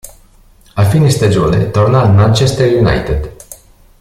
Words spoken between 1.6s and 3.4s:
torna al Manchester United.